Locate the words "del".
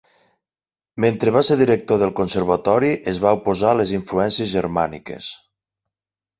2.05-2.15